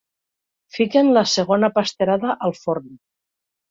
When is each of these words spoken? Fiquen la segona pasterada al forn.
Fiquen 0.77 1.13
la 1.19 1.25
segona 1.35 1.71
pasterada 1.79 2.37
al 2.51 2.61
forn. 2.65 2.95